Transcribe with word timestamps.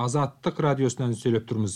азаттык 0.00 0.60
радиосунан 0.64 1.12
сүйлөп 1.20 1.44
турмуз 1.48 1.74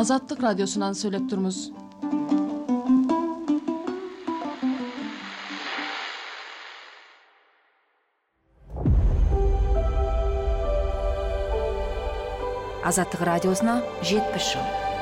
азаттык 0.00 0.42
радиосунан 0.46 0.96
сүйлөп 1.00 1.28
турмуз 1.30 1.60
азаттык 12.90 13.22
радиосуна 13.30 13.78
жетимиш 14.02 14.50
жыл 14.56 14.93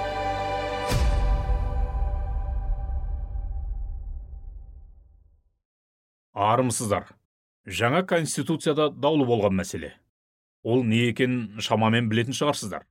армысыздар. 6.42 7.12
Жаңа 7.66 8.02
конституцияда 8.09 8.88
даулы 8.91 9.27
болған 9.28 9.55
мәселе. 9.60 9.92
Ол 10.62 10.82
не 10.84 11.09
екенін 11.09 11.60
шамамен 11.62 12.09
білетін 12.10 12.34
шығарсыздар. 12.34 12.87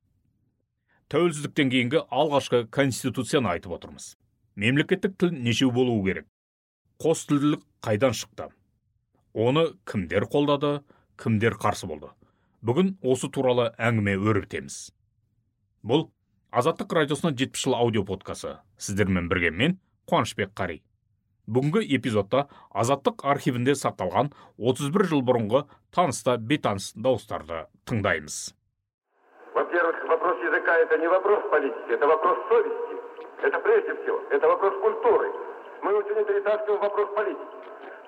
Тәуелсіздіктен 1.12 1.72
кейінгі 1.72 2.06
алғашқы 2.08 2.66
конституцияны 2.72 3.52
айтып 3.52 3.76
отырмыз. 3.76 4.16
Мемлекеттік 4.56 5.18
тіл 5.20 5.32
нешеу 5.36 5.72
болуы 5.76 6.04
керек? 6.06 6.28
Қос 7.04 7.26
тілділік 7.28 7.66
қайдан 7.84 8.16
шықты? 8.16 8.48
Оны 9.34 9.72
кімдер 9.88 10.28
қолдады 10.32 10.82
кімдер 11.20 11.56
қарсы 11.60 11.88
болды? 11.88 12.12
Бүгін 12.64 12.96
осы 13.02 13.28
туралы 13.32 13.72
әңгіме 13.80 14.18
өрбітеміз. 14.20 14.92
Бұл 15.84 16.10
азаттық 16.52 16.94
радиосына 17.00 17.32
жетпіс 17.36 17.64
жыл 17.66 17.76
аудио 17.80 18.04
подкасы 18.06 18.60
сіздермен 18.78 19.28
бірге 19.32 19.52
мен 19.52 19.80
қуанышбек 20.08 20.52
қари. 20.54 20.82
бүгінгі 21.51 21.83
эпизодта 21.97 22.47
азаттық 22.75 23.25
архивінде 23.33 23.77
сақталған 23.79 24.33
31 24.59 25.11
жыл 25.13 25.25
бұрынғы 25.27 25.65
таныста 25.95 26.37
бейтаныс 26.39 26.93
дауыстарды 26.95 27.67
тыңдаймыз 27.87 28.39
во-первых 29.55 30.05
вопрос 30.09 30.43
языка 30.45 30.79
это 30.87 30.99
не 30.99 31.09
вопрос 31.09 31.43
политики 31.51 31.93
это 31.99 32.07
вопрос 32.07 32.39
совести 32.49 32.97
это 33.43 33.59
прежде 33.61 33.95
всего 34.03 34.21
это 34.31 34.49
вопрос 34.49 34.75
культуры 34.83 35.33
мы 35.83 35.95
очень 35.95 36.19
отрицательный 36.19 36.79
вопрос 36.79 37.15
политики 37.15 37.57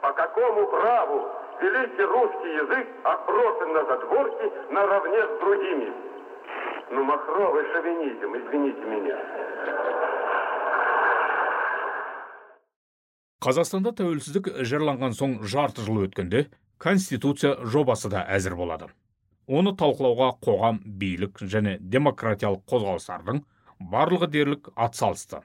по 0.00 0.12
какому 0.12 0.67
праву 0.67 1.28
великий 1.61 2.03
русский 2.03 2.55
язык 2.55 2.86
отброшен 3.03 3.72
на 3.72 3.84
задворки 3.84 4.53
наравне 4.70 5.22
с 5.22 5.41
другими. 5.41 5.92
Ну, 6.91 7.05
махровый 7.05 7.64
шовинизм, 7.72 8.36
извините 8.36 8.81
меня. 8.81 9.19
Қазақстанда 13.44 13.91
тәуелсіздік 13.99 14.52
жырланған 14.63 15.16
соң 15.17 15.39
жарты 15.44 15.83
жыл 15.83 16.05
өткенде 16.08 16.45
конституция 16.80 17.58
жобасы 17.63 18.11
да 18.11 18.23
әзір 18.31 18.55
болады. 18.59 18.91
Оны 19.47 19.75
талқылауға 19.75 20.30
қоғам 20.44 20.80
билік 20.85 21.41
және 21.44 21.77
демократиялық 21.81 22.63
қозғалыстардың 22.72 23.44
барлығы 23.91 24.30
дерлік 24.31 24.69
атсалысты 24.75 25.41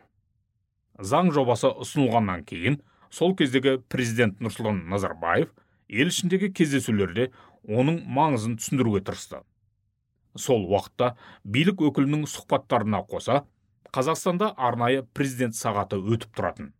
заң 0.99 1.31
жобасы 1.35 1.71
ұсынылғаннан 1.71 2.45
кейін 2.47 2.81
сол 3.15 3.35
кездегі 3.39 3.79
президент 3.91 4.41
нұрсұлтан 4.43 4.83
назарбаев 4.91 5.53
ел 5.89 6.11
ішіндегі 6.11 6.51
кездесулерде 6.53 7.29
оның 7.69 8.03
маңызын 8.07 8.59
түсіндіруге 8.59 9.05
тырысты. 9.07 9.43
Сол 10.37 10.67
уақытта 10.69 11.15
билік 11.45 11.83
өкілінің 11.89 12.27
сұхбаттарына 12.31 13.05
қоса 13.09 13.45
қазақстанда 13.95 14.53
арнайы 14.57 15.05
президент 15.15 15.57
сағаты 15.57 15.99
өтіп 15.99 16.35
тұратын. 16.37 16.73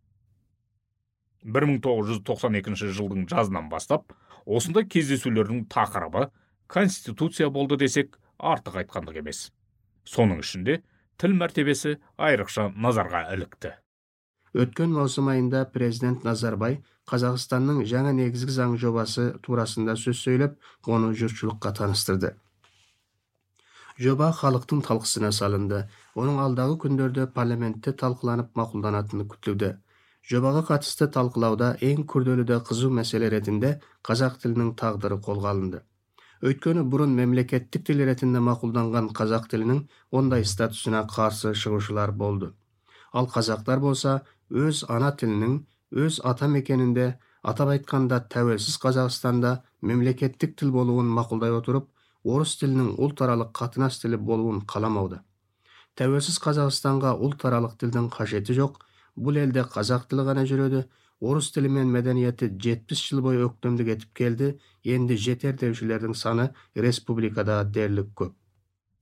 1992 1.43 2.91
жылдың 2.97 3.27
жазынан 3.31 3.69
бастап 3.71 4.13
осындай 4.45 4.85
кездесулердің 4.85 5.65
тақырыбы 5.71 6.29
конституция 6.67 7.49
болды 7.49 7.77
десек 7.79 8.19
артық 8.37 8.81
айтқандық 8.83 9.19
емес. 9.21 9.49
Соның 10.03 10.41
ішінде 10.43 10.81
тіл 11.21 11.35
мәртебесі 11.39 11.97
айрықша 12.17 12.69
назарға 12.75 13.25
ілікті. 13.35 13.73
Өткен 14.57 14.91
маусым 14.95 15.29
айында 15.29 15.63
президент 15.69 16.23
назарбай 16.25 16.79
қазақстанның 17.09 17.83
жаңа 17.89 18.13
негізгі 18.17 18.55
заң 18.55 18.77
жобасы 18.81 19.31
турасында 19.45 19.95
сөз 19.95 20.23
сөйлеп 20.25 20.55
оны 20.87 21.11
жұртшылыққа 21.17 21.73
таныстырды. 21.81 22.33
Жоба 23.99 24.31
халықтың 24.31 24.81
талқысына 24.87 25.29
салынды. 25.35 25.83
Оның 26.15 26.39
алдағы 26.39 26.77
күндерде 26.85 27.27
парламентте 27.35 27.91
талқыланып 27.91 28.53
мақұлданатыны 28.55 29.27
күтілді 29.27 29.73
жобаға 30.27 30.63
қатысты 30.67 31.07
талқылауда 31.13 31.75
ең 31.85 32.03
күрделі 32.11 32.45
де 32.49 32.57
қызу 32.69 32.89
мәселе 32.93 33.29
ретінде 33.33 33.77
қазақ 34.05 34.39
тілінің 34.43 34.73
тағдыры 34.81 35.19
қолға 35.25 35.53
алынды. 35.53 35.81
Өйткені 36.39 36.85
бұрын 36.87 37.15
мемлекеттік 37.19 37.83
тіл 37.87 38.03
ретінде 38.07 38.39
мақұлданған 38.39 39.09
қазақ 39.15 39.49
тілінің 39.51 39.81
ондай 40.15 40.45
статусына 40.47 41.05
қарсы 41.11 41.51
шығушылар 41.53 42.13
болды. 42.15 42.53
Ал 43.11 43.27
қазақтар 43.27 43.81
болса 43.83 44.21
өз 44.49 44.85
ана 44.87 45.11
тілінің 45.19 45.57
өз 45.91 46.21
ата 46.23 46.47
мекенінде 46.47 47.17
атап 47.43 47.73
айтқанда 47.73 48.21
тәуелсіз 48.31 48.77
қазақстанда 48.83 49.55
мемлекеттік 49.81 50.55
тіл 50.59 50.71
болуын 50.71 51.09
мақұлдай 51.17 51.55
отырып 51.57 51.89
орыс 52.23 52.55
тілінің 52.61 52.95
ұлтаралық 52.99 53.51
қатынас 53.55 53.99
тілі 54.01 54.19
болуын 54.29 54.61
қаламауда. 54.69 55.23
Тәуелсіз 55.99 56.39
қазақстанға 56.43 57.15
ұлтаралық 57.19 57.75
тілдің 57.79 58.09
қажеті 58.13 58.55
жоқ 58.55 58.79
бұл 59.15 59.39
елде 59.41 59.63
қазақ 59.63 60.07
тілі 60.11 60.25
ғана 60.29 60.45
жүреді. 60.49 60.85
Орыс 61.19 61.49
тілі 61.51 61.71
мен 61.75 61.89
мәдениеті 61.91 62.47
жетпіс 62.63 63.01
жыл 63.09 63.21
бойы 63.25 63.43
өктемдік 63.49 63.91
етіп 63.95 64.13
келді. 64.15 64.53
Енді 64.83 65.17
жетер 65.19 65.57
деушілердің 65.59 66.15
саны 66.15 66.49
республикада 66.75 67.63
дерлік 67.63 68.13
көп. 68.15 68.33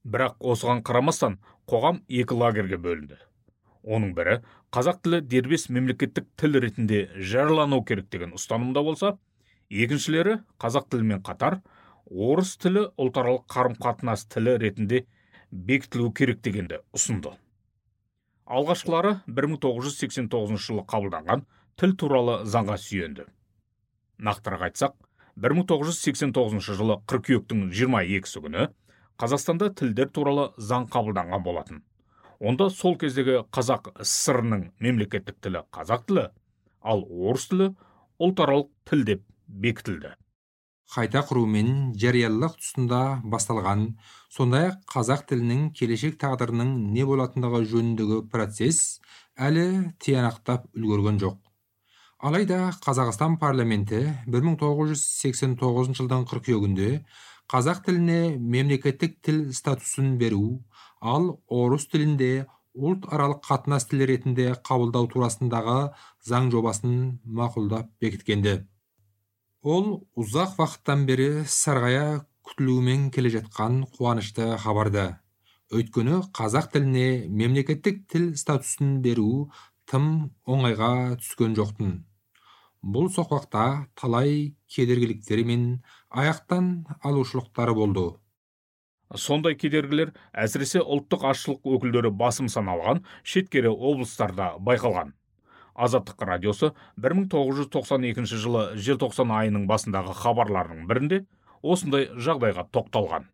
Бірақ 0.04 0.38
осыған 0.40 0.82
қарамастан 0.82 1.38
қоғам 1.70 2.02
екі 2.08 2.34
лагерге 2.34 2.78
бөлінді. 2.82 3.18
Оның 3.86 4.14
бірі 4.16 4.40
қазақ 4.74 5.02
тілі 5.04 5.20
дербес 5.22 5.68
мемлекеттік 5.70 6.26
тіл 6.36 6.58
ретінде 6.60 7.06
жариялану 7.14 7.84
керек 7.86 8.10
деген 8.10 8.34
ұстанымда 8.36 8.82
болса 8.84 9.14
екіншілері 9.70 10.40
қазақ 10.60 10.88
тілімен 10.92 11.22
қатар 11.24 11.60
орыс 12.08 12.56
тілі 12.60 12.88
ұлтаралық 12.98 13.46
қарым 13.52 13.76
қатынас 13.78 14.26
тілі 14.32 14.56
ретінде 14.64 15.04
бекітілу 15.52 16.10
керек 16.12 16.42
дегенді 16.42 16.82
ұсынды. 16.92 17.32
Алғашқылары 18.48 19.18
1989 19.28 20.56
жылы 20.64 20.84
қабылданған 20.88 21.44
тіл 21.78 21.94
туралы 22.00 22.38
заңға 22.48 22.78
сүйенді. 22.80 23.26
Нақтырақ 24.24 24.64
айтсақ 24.68 24.94
1989 25.38 26.72
жылы 26.80 26.96
қыркүйектің 27.10 27.68
22 27.70 28.42
күні 28.46 28.68
қазақстанда 29.20 29.68
тілдер 29.78 30.08
туралы 30.10 30.48
заң 30.56 30.88
қабылданған 30.90 31.44
болатын. 31.44 31.82
Онда 32.40 32.70
сол 32.70 32.96
кездегі 32.98 33.42
қазақ 33.52 33.92
сср 34.02 34.40
мемлекеттік 34.42 35.38
тілі 35.42 35.64
қазақ 35.74 36.06
тілі 36.08 36.28
ал 36.82 37.04
орыс 37.04 37.48
тілі 37.50 37.72
ұлтаралық 38.18 38.70
тіл 38.88 39.04
деп 39.04 39.22
бекітілді. 39.46 40.14
Қайта 40.88 41.20
құру 41.28 41.42
мен 41.44 41.92
жариялылық 42.00 42.54
тұсында 42.60 43.00
басталған. 43.28 43.82
Сондай 44.32 44.70
ақ 44.70 44.78
қазақ 44.94 45.26
тілінің 45.28 45.66
келешек 45.76 46.16
тағдырының 46.22 46.70
не 46.94 47.04
болатындығы 47.08 47.60
жөніндегі 47.72 48.22
процесс 48.32 49.00
әлі 49.36 49.66
тиянақтап 50.00 50.64
үлгерген 50.72 51.20
жоқ. 51.20 51.36
Алайда 52.18 52.72
қазақстан 52.82 53.36
парламенті 53.38 54.00
1989 54.26 55.92
жылдың 55.98 56.24
қыркүйегінде 56.32 56.88
қазақ 57.52 57.84
тіліне 57.84 58.38
мемлекеттік 58.38 59.20
тіл 59.22 59.44
статусын 59.54 60.16
беру 60.18 60.64
ал 61.00 61.28
орыс 61.60 61.86
тілінде 61.92 62.48
ұлтаралық 62.74 63.44
қатынас 63.44 63.86
тілі 63.90 64.08
ретінде 64.10 64.48
қабылдау 64.66 65.06
турасындағы 65.12 65.78
заң 66.26 66.50
жобасын 66.54 66.98
мақұлдап 67.38 67.92
бекіткенді 68.02 68.58
ол 69.62 70.06
ұзақ 70.14 70.58
уақыттан 70.58 71.04
бері 71.06 71.44
сарғая 71.50 72.24
күтілумен 72.46 73.10
келе 73.10 73.30
жатқан 73.34 73.82
қуанышты 73.96 74.56
хабарды. 74.62 75.18
Өйткені 75.74 76.22
қазақ 76.32 76.70
тіліне 76.72 77.26
мемлекеттік 77.28 78.06
тіл 78.08 78.36
статусын 78.38 79.02
беру 79.02 79.50
тым 79.90 80.30
оңайға 80.46 81.18
түскен 81.18 81.58
жоқтын. 81.58 82.04
Бұл 82.82 83.10
соқпақта 83.10 83.88
талай 83.98 84.54
кедергіліктері 84.70 85.44
мен 85.44 85.82
аяқтан 86.08 86.86
алушылықтары 87.02 87.74
болды. 87.74 88.14
Сондай 89.16 89.56
кедергілер 89.56 90.14
әсіресе 90.32 90.80
ұлттық 90.84 91.24
азшылық 91.32 91.66
өкілдері 91.66 92.14
басым 92.14 92.46
саналған 92.48 93.02
шеткері 93.24 93.72
облыстарда 93.74 94.54
байқалған. 94.60 95.17
Азаттық 95.86 96.24
радиосы 96.28 96.72
1992 96.98 98.26
жылы 98.42 98.64
желтоқсан 98.76 99.32
айының 99.38 99.66
басындағы 99.70 100.14
хабарларының 100.18 100.86
бірінде 100.90 101.22
осындай 101.62 102.08
жағдайға 102.18 102.66
тоқталған. 102.74 103.28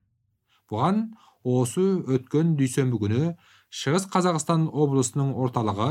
Бұған 0.70 1.02
осы 1.44 1.84
өткен 2.16 2.54
дүйсенбі 2.58 3.00
күні 3.02 3.34
шығыс 3.74 4.06
қазақстан 4.12 4.68
облысының 4.70 5.34
орталығы 5.44 5.90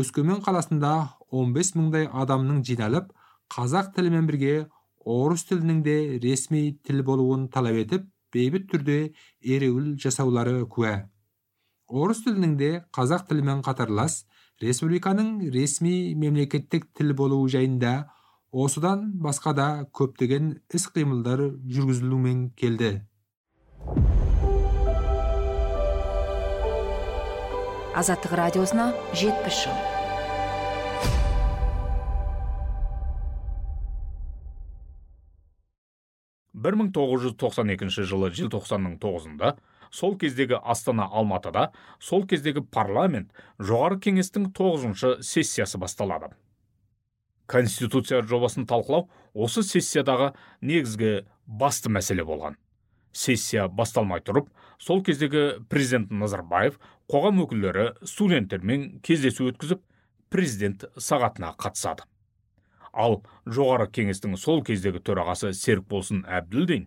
өскөмен 0.00 0.42
қаласында 0.46 0.92
15 1.30 1.74
мыңдай 1.78 2.08
адамның 2.22 2.64
жиналып 2.66 3.12
қазақ 3.54 3.92
тілімен 3.96 4.26
бірге 4.28 4.54
орыс 5.04 5.46
тілінің 5.48 5.82
де 5.86 5.96
ресми 6.24 6.62
тіл 6.84 7.04
болуын 7.06 7.46
талап 7.52 7.78
етіп 7.84 8.08
бейбіт 8.34 8.68
түрде 8.72 8.98
ереуіл 9.40 9.94
жасаулары 10.02 10.60
куә. 10.68 11.08
Орыс 11.88 12.20
тілінің 12.24 12.56
де 12.60 12.70
қазақ 12.92 13.24
тілімен 13.30 13.62
қатарлас 13.64 14.26
республиканың 14.60 15.48
ресми 15.54 16.14
мемлекеттік 16.14 16.84
тіл 16.92 17.14
болуы 17.16 17.48
жайында 17.48 18.10
осыдан 18.52 19.06
басқа 19.16 19.54
да 19.56 19.68
көптеген 19.96 20.58
іс 20.68 20.84
қимылдар 20.92 21.40
жүргізілумен 21.64 22.50
келді. 22.60 23.00
Азаттық 27.96 28.36
радиосына 28.36 28.92
жетпіс 29.16 29.64
жыл. 29.64 29.78
Бір 36.52 36.76
мың 36.76 36.92
тоғыз 36.92 37.24
жүз 37.24 37.34
тоқсан 37.40 37.72
екінші 37.72 38.04
жылы 38.04 38.28
желтоқсанның 38.34 38.98
тоғызында 39.00 39.56
сол 39.90 40.16
кездегі 40.18 40.58
астана 40.62 41.08
алматыда 41.08 41.70
сол 41.98 42.26
кездегі 42.28 42.62
парламент 42.62 43.32
жоғары 43.58 43.98
кеңестің 44.04 44.50
тоғызыншы 44.56 45.18
сессиясы 45.22 45.78
басталады. 45.78 46.32
Конституция 47.48 48.20
жобасын 48.22 48.66
талқылау 48.68 49.08
осы 49.32 49.62
сессиядағы 49.64 50.34
негізгі 50.60 51.24
басты 51.46 51.88
мәселе 51.88 52.26
болған. 52.28 52.58
Сессия 53.12 53.68
басталмай 53.68 54.20
тұрып 54.20 54.50
сол 54.78 55.00
кездегі 55.02 55.64
президент 55.70 56.12
назарбаев 56.12 56.76
қоғам 57.08 57.40
өкілдері 57.46 57.94
студенттермен 58.04 59.00
кездесу 59.00 59.48
өткізіп 59.48 59.80
президент 60.28 60.84
сағатына 61.00 61.54
қатысады. 61.56 62.04
Ал 62.92 63.22
жоғары 63.46 63.88
кеңестің 63.88 64.36
сол 64.36 64.62
кездегі 64.64 65.00
төрағасы 65.04 65.54
серікболсын 65.56 66.24
әбділдин 66.28 66.86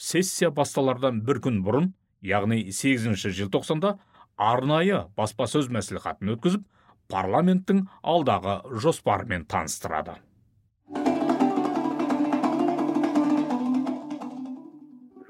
сессия 0.00 0.50
басталардан 0.50 1.20
бір 1.22 1.40
күн 1.44 1.62
бұрын 1.66 1.90
яғни 2.22 2.72
8 2.72 3.32
желтоқсанда 3.36 3.96
арнайы 4.36 5.04
баспасөз 5.16 5.70
мәслихатын 5.72 6.34
өткізіп 6.34 6.66
парламенттің 7.12 7.84
алдағы 8.14 8.56
жоспарымен 8.84 9.46
таныстырады. 9.50 10.16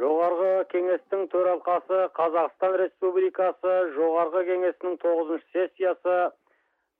Жоғарғы 0.00 0.52
кеңестің 0.74 1.26
төралқасы 1.32 2.02
қазақстан 2.18 2.76
республикасы 2.82 3.76
жоғарғы 3.96 4.44
кеңесінің 4.50 4.98
тоғызыншы 5.04 5.46
сессиясы 5.56 6.18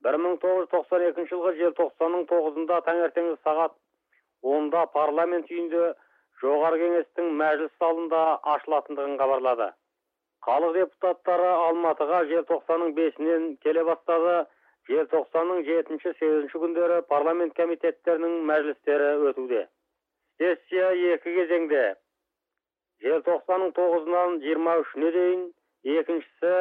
1992 0.05 1.27
жылғы 1.29 1.57
желтоқсанның 1.59 2.25
тоғызында 2.31 2.79
таңертеңгі 2.87 3.35
сағат 3.45 3.75
онда 4.41 4.87
парламент 4.95 5.51
үйінде 5.53 5.91
жоғары 6.41 6.79
кеңестің 6.81 7.35
мәжіліс 7.37 7.75
залында 7.83 8.21
ашылатындығын 8.55 9.19
хабарлады. 9.21 9.69
Халық 10.45 10.73
депутаттары 10.77 11.49
алматыға 11.67 12.23
желтоқсанның 12.31 12.95
бесінен 12.97 13.47
келе 13.65 13.83
бастады. 13.87 14.35
Желтоқсанның 14.89 15.61
жетінші 15.67 16.11
сегізінші 16.17 16.59
күндері 16.63 17.01
парламент 17.09 17.53
комитеттерінің 17.55 18.39
мәжілістері 18.49 19.09
өтуде. 19.29 19.67
Сессия 20.41 20.89
екі 21.13 21.35
кезеңде. 21.35 21.83
Желтоқсанның 23.05 23.75
тоғызынан 23.77 24.39
жиырма 24.41 24.79
үшіне 24.81 25.11
дейін 25.17 25.45
екіншісі 25.99 26.55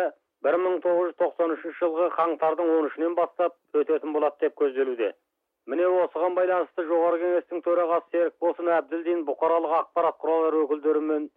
1993 0.44 1.74
жылғы 1.80 2.10
қаңтардың 2.18 2.70
13-нен 2.76 3.16
бастап 3.16 3.56
өтетін 3.76 4.12
болады 4.16 4.46
деп 4.46 4.60
көзделуде. 4.60 5.10
Міне 5.68 5.88
осыған 6.04 6.36
байланысты 6.36 6.84
жоғары 6.88 7.20
кеңестің 7.24 7.64
төрағасы 7.66 8.08
серікболсын 8.14 8.70
әбділдин 8.76 9.26
бұқаралық 9.28 9.74
ақпарат 9.80 10.16
құралдары 10.22 10.64
өкілдерімен 10.64 11.28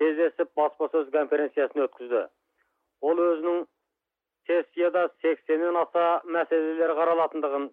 кездесіп 0.00 0.50
баспасөз 0.58 1.10
конференциясын 1.14 1.84
өткізді 1.86 2.24
ол 3.10 3.22
өзінің 3.26 3.62
сессияда 4.48 5.06
сексеннен 5.24 5.76
аса 5.80 6.04
мәселелер 6.36 6.94
қаралатындығын 6.98 7.66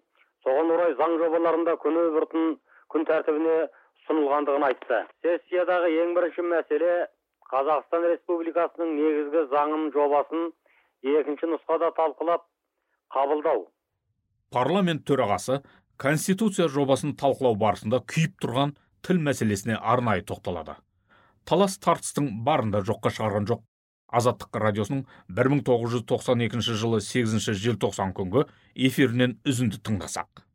соған 0.46 0.72
орай 0.76 0.96
заң 1.00 1.16
жобаларында 1.22 1.76
күні 1.84 2.04
бұрын 2.16 2.50
күн 2.92 3.06
тәртібіне 3.08 3.56
ұсынылғандығын 3.64 4.66
айтты 4.68 5.00
сессиядағы 5.24 5.90
ең 6.04 6.14
бірінші 6.18 6.44
мәселе 6.52 6.92
қазақстан 7.52 8.06
республикасының 8.12 8.94
негізгі 9.00 9.44
заңын 9.52 9.88
жобасын 9.96 10.50
екінші 11.16 11.50
нұсқада 11.54 11.90
талқылап 11.96 12.44
қабылдау 13.14 13.64
парламент 14.54 15.04
төрағасы 15.08 15.62
конституция 16.04 16.68
жобасын 16.72 17.16
талқылау 17.20 17.56
барысында 17.62 18.02
күйіп 18.12 18.36
тұрған 18.44 18.76
тіл 19.06 19.24
мәселесіне 19.28 19.80
арнайы 19.94 20.24
тоқталады 20.28 20.76
талас 21.48 21.78
тартыстың 21.84 22.32
барында 22.48 22.84
жоққа 22.90 23.14
шығарған 23.18 23.48
жоқ. 23.52 23.64
Азаттық 24.18 24.60
радиосының 24.64 25.04
1992 25.36 26.76
жылы 26.82 27.00
8 27.04 27.48
желтоқсан 27.64 28.14
күнгі 28.16 28.46
эфирінен 28.88 29.36
үзінді 29.44 29.82
тыңдасақ 29.84 30.48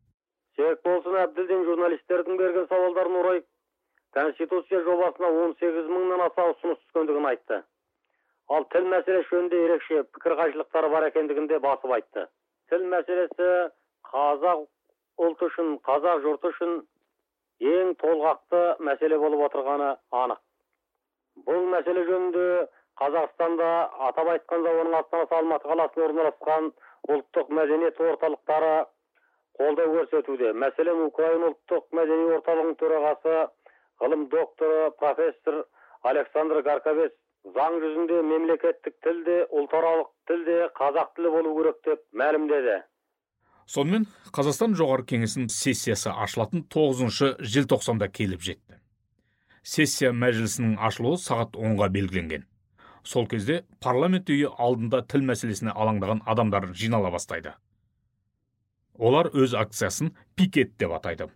болсын 0.84 1.16
әбділдин 1.20 1.66
журналистердің 1.68 2.38
берген 2.38 2.68
сауалдарын 2.70 3.16
орай 3.22 3.42
конституция 4.16 4.82
жобасына 4.86 5.30
18 5.46 5.90
мыңнан 5.90 6.24
аса 6.28 6.46
ұсыныс 6.52 6.80
түскендігін 6.84 7.28
айтты. 7.30 7.62
Ал 8.50 8.66
тіл 8.74 8.88
мәселесі 8.92 9.30
жөнінде 9.32 9.60
ерекше 9.66 10.04
пікір 10.16 10.36
қайшылықтары 10.40 10.90
бар 10.94 11.08
екендігін 11.10 11.48
де 11.48 11.60
басып 11.60 11.92
айтты. 11.98 12.28
Тіл 12.70 12.86
мәселесі 12.94 13.50
қазақ 14.12 14.66
ұлты 15.24 15.50
үшін 15.50 15.78
қазақ 15.88 16.24
жұрты 16.26 16.52
үшін 16.54 16.76
ең 17.74 17.94
толғақты 18.04 18.64
мәселе 18.90 19.20
болып 19.20 19.48
отырғаны 19.50 19.96
анық 20.24 20.42
бұл 21.48 21.68
мәселе 21.74 22.06
жөнінде 22.10 22.48
қазақстанда 23.02 23.70
атап 24.08 24.30
айтқанда 24.36 24.74
оның 24.82 24.98
астанасы 25.00 25.38
алматы 25.40 25.70
қаласында 25.72 26.08
орналасқан 26.10 26.70
ұлттық 27.16 27.50
мәдениет 27.58 28.00
орталықтары 28.00 28.74
қолдау 29.58 29.96
көрсетуде. 29.98 30.54
Мәселен 30.54 31.02
украин 31.08 31.48
ұлттық 31.50 31.90
мәдени 31.98 32.30
орталығының 32.38 32.78
төрағасы 32.82 33.36
ғылым 34.04 34.30
докторы 34.30 34.92
профессор 35.02 35.66
александр 36.04 36.62
гарковец 36.66 37.14
заң 37.58 37.80
жүзінде 37.84 38.22
мемлекеттік 38.30 38.96
тіл 39.04 39.24
де 39.28 39.38
ұлтаралық 39.52 40.10
тіл 40.30 40.46
де 40.48 40.58
қазақ 40.80 41.14
тілі 41.18 41.34
болу 41.36 41.56
керек 41.60 41.82
деп 41.88 42.04
мәлімдеді. 42.24 42.80
Сонымен 43.68 44.08
қазақстан 44.36 44.78
жоғары 44.80 45.06
кеңесінің 45.08 45.52
сессиясы 45.52 46.12
ашылатын 46.12 46.66
тоғызыншы 46.74 47.36
желтоқсанда 47.40 48.10
келіп 48.12 48.44
жетті. 48.44 48.73
Сессия 49.64 50.12
мәжілісінің 50.12 50.76
ашылуы 50.84 51.18
сағат 51.18 51.56
онға 51.56 51.88
белгіленген. 51.96 52.44
Сол 53.04 53.28
кезде 53.28 53.64
парламент 53.84 54.30
үйі 54.32 54.52
алдында 54.52 55.02
тіл 55.08 55.24
мәселесіне 55.28 55.72
алаңдаған 55.72 56.22
адамдар 56.28 56.70
жинала 56.76 57.12
бастайды. 57.12 57.54
Олар 59.00 59.32
өз 59.34 59.56
акциясын 59.58 60.14
пикет 60.36 60.76
деп 60.80 60.94
атайды. 60.96 61.30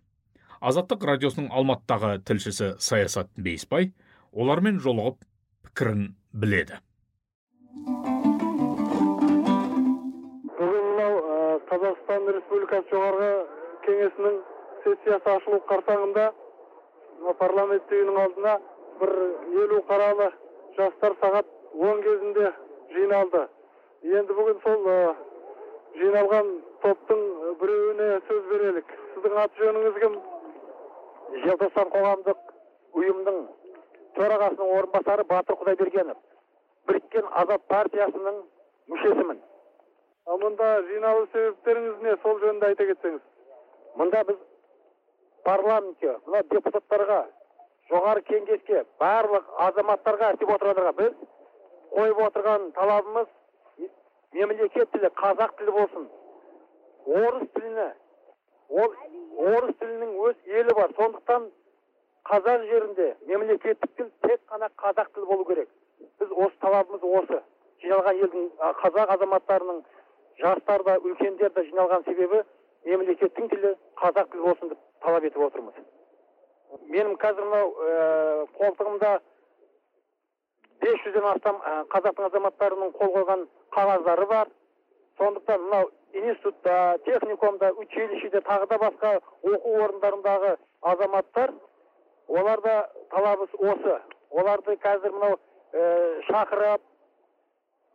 Азаттық 0.62 1.04
радиосының 1.08 1.50
алматыдағы 1.54 2.20
тілшісі 2.28 2.76
саясат 2.80 3.30
бейсбай 3.36 3.92
олармен 4.32 4.80
жолығып 4.84 5.24
пікірін 5.68 6.16
біледі. 6.34 6.80
Бүгін 10.58 10.88
мынау 10.88 11.62
қазақстан 11.70 12.28
республикасы 12.38 12.92
жоғарғы 12.94 13.32
кеңесінің 13.86 14.42
сессиясы 14.86 15.34
ашылу 15.36 15.62
қарсаңында 15.70 16.32
парламент 17.40 17.92
үйінің 17.92 18.20
алдына 18.24 18.54
бір 19.02 19.14
елу 19.64 19.82
қаралы 19.90 20.32
жастар 20.78 21.16
сағат 21.22 21.46
он 21.74 22.02
кезінде 22.02 22.52
жиналды. 22.94 23.44
Енді 24.04 24.38
бүгін 24.38 24.60
сол 24.64 24.88
жиналған 25.98 26.50
топтың 26.84 27.22
біреуіне 27.62 28.10
сөз 28.28 28.44
берелік. 28.52 28.92
Сіздің 29.14 29.38
аты 29.44 29.64
жөніңіз 29.64 30.00
кім? 30.04 30.18
Желтоқсан 31.46 31.90
қоғамдық 31.96 32.52
ұйымның 33.02 33.40
төрағасының 34.18 34.74
орынбасары 34.78 35.26
батыр 35.32 35.58
құдайбергенов. 35.62 36.20
Біріккен 36.88 37.32
азат 37.42 37.66
партиясының 37.74 38.44
мүшесімін. 38.94 39.42
Ал 40.28 40.40
мұнда 40.44 40.70
жиналу 40.92 41.26
себептеріңіз 41.34 42.06
не? 42.06 42.16
Сол 42.24 42.40
жөнінде 42.44 42.72
айта 42.72 42.88
кетсеңіз. 42.92 43.26
Мұнда 44.00 44.24
біз 44.30 44.40
парламентке 45.44 46.18
мына 46.26 46.44
депутаттарға 46.52 47.20
жоғары 47.92 48.24
кеңеске 48.28 48.84
барлық 49.02 49.50
азаматтарға 49.68 50.32
деп 50.42 50.54
отырғандарға 50.56 50.94
біз 50.98 51.14
қойып 51.96 52.22
отырған 52.28 52.72
талабымыз 52.78 53.28
мемлекет 54.34 54.92
тілі 54.92 55.12
қазақ 55.22 55.56
тілі 55.60 55.76
болсын. 55.78 56.08
Орыс 57.08 57.48
тіліне 57.56 57.88
ол 58.70 58.96
орыс 59.52 59.76
тілінің 59.82 60.16
өз 60.28 60.36
елі 60.60 60.76
бар. 60.80 60.96
Сондықтан 61.00 61.50
қазақ 62.32 62.66
жерінде 62.72 63.14
мемлекеттік 63.28 63.96
тіл 63.98 64.10
тек 64.28 64.42
қана 64.52 64.70
қазақ 64.84 65.14
тілі 65.14 65.26
болу 65.32 65.46
керек. 65.46 65.70
Біз 66.20 66.34
осы 66.36 66.60
талабымыз 66.66 67.08
осы. 67.22 67.42
Жиналған 67.84 68.20
елдің 68.26 68.50
қазақ 68.82 69.16
азаматтарының 69.16 69.82
жастар 70.42 70.84
да 70.84 70.98
үлкендер 70.98 71.54
де 71.56 71.64
жиналған 71.70 72.04
себебі 72.10 72.44
мемлекеттің 72.86 73.50
тілі 73.54 73.74
қазақ 74.02 74.32
тілі 74.34 74.50
болсын 74.50 74.74
деп 74.74 74.87
талап 75.04 75.24
етіп 75.28 75.44
отырмыз. 75.48 75.76
Менің 76.92 77.16
қазір 77.22 77.48
мынау 77.48 77.74
ә, 77.74 78.48
қолтығымда 78.58 79.12
бес 80.82 81.04
жүзден 81.06 81.28
астам 81.32 81.62
ә, 81.62 81.76
қазақтың 81.94 82.28
азаматтарының 82.30 82.92
қол 82.98 83.14
қойған 83.16 83.46
қағаздары 83.76 84.28
бар. 84.28 84.52
Сондықтан 85.18 85.64
мынау 85.64 85.90
институтта 86.14 86.98
техникумда 87.06 87.72
училищеде 87.74 88.42
тағы 88.46 88.68
да 88.68 88.78
басқа 88.84 89.14
оқу 89.44 89.74
орындарындағы 89.86 90.58
азаматтар 90.82 91.54
оларда 92.28 92.76
талабы 93.10 93.48
осы. 93.60 94.00
Оларды 94.30 94.78
қазір 94.84 95.16
мынау 95.16 95.40
ә, 95.74 96.22
шақырып 96.28 96.82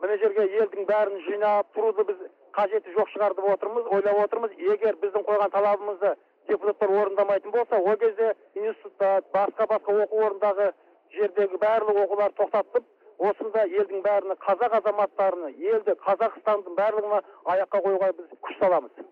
мына 0.02 0.18
жерге 0.18 0.48
елдің 0.58 0.86
бәрін 0.88 1.20
жинап 1.28 1.68
тұруды 1.76 2.08
біз 2.08 2.26
қажеті 2.56 2.94
жоқ 2.96 3.12
шығар 3.14 3.36
деп 3.36 3.48
отырмыз 3.52 3.86
ойлап 3.94 4.24
отырмыз. 4.24 4.56
Егер 4.58 4.96
біздің 5.04 5.26
қойған 5.28 5.52
талабымызды 5.52 6.16
депутаттар 6.48 6.90
орындамайтын 7.02 7.50
болса 7.52 7.78
ол 7.78 7.96
кезде 7.96 8.34
институтта 8.54 9.22
басқа 9.34 9.68
басқа 9.74 9.96
оқу 10.04 10.24
орындағы 10.26 10.72
жердегі 11.16 11.60
барлық 11.62 12.02
оқуларды 12.04 12.38
тоқтатып 12.42 12.84
осында 13.30 13.64
елдің 13.68 14.02
бәріне 14.06 14.36
қазақ 14.46 14.78
азаматтарыны 14.80 15.52
елді 15.72 15.96
қазақстанның 16.06 16.78
барлығына 16.78 17.20
аяққа 17.54 17.82
қоюға 17.86 18.12
біз 18.18 18.38
күш 18.46 18.58
саламыз. 18.62 19.02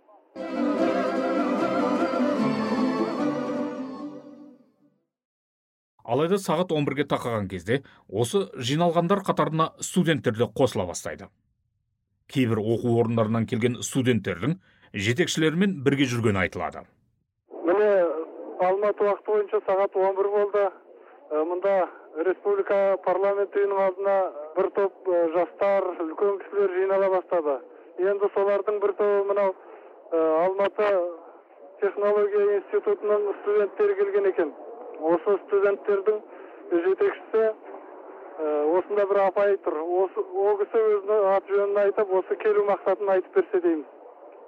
Алайда 6.11 6.41
сағат 6.43 6.73
11-ге 6.75 7.05
тақаған 7.07 7.47
кезде 7.51 7.83
осы 8.09 8.49
жиналғандар 8.59 9.21
қатарына 9.27 9.69
студенттер 9.79 10.35
де 10.41 10.49
қосыла 10.59 10.89
бастайды. 10.89 11.29
Кейбір 12.27 12.59
оқу 12.59 12.97
орындарынан 13.03 13.47
келген 13.47 13.79
студенттердің 13.87 14.57
жетекшілерімен 14.95 15.77
бірге 15.85 16.09
жүргені 16.11 16.43
айтылады. 16.47 16.83
Алматы 18.81 19.05
уақыты 19.05 19.31
бойынша 19.31 19.61
сағат 19.67 19.95
11 19.95 20.29
болды. 20.33 20.63
Ә, 21.31 21.43
мұнда 21.47 21.73
республика 22.27 22.97
парламент 23.05 23.55
үйінің 23.55 23.81
алдына 23.85 24.15
бір 24.57 24.71
топ 24.79 25.11
жастар 25.35 25.85
үлкен 26.01 26.39
кісілер 26.41 26.73
жинала 26.79 27.11
бастады. 27.13 27.59
Енді 28.01 28.31
солардың 28.35 28.81
бір 28.81 28.95
тобы 28.99 29.25
мынау 29.29 29.55
алматы 30.47 30.89
технология 31.81 32.57
институтының 32.57 33.29
студенттері 33.43 33.99
келген 34.01 34.33
екен. 34.33 34.53
Осы 35.13 35.37
студенттердің 35.45 36.21
жетекшісі 36.73 37.47
осында 38.81 39.07
бір 39.13 39.25
апай 39.29 39.57
тұр. 39.67 39.81
Осы 40.07 40.25
ол 40.25 40.61
кісі 40.65 40.85
өзінің 40.89 41.33
аты 41.37 41.57
жөнін 41.57 41.81
айтып 41.85 42.13
осы 42.23 42.43
келу 42.43 42.67
мақсатын 42.73 43.17
айтып 43.19 43.43
берсе 43.43 43.67
дейміз 43.69 44.00